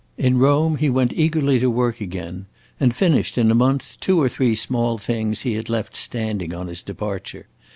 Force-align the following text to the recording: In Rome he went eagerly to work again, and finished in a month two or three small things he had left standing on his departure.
In 0.17 0.39
Rome 0.39 0.77
he 0.77 0.89
went 0.89 1.13
eagerly 1.13 1.59
to 1.59 1.69
work 1.69 2.01
again, 2.01 2.47
and 2.79 2.91
finished 2.95 3.37
in 3.37 3.51
a 3.51 3.53
month 3.53 3.97
two 4.01 4.19
or 4.19 4.27
three 4.27 4.55
small 4.55 4.97
things 4.97 5.41
he 5.41 5.53
had 5.53 5.69
left 5.69 5.95
standing 5.95 6.55
on 6.55 6.65
his 6.65 6.81
departure. 6.81 7.45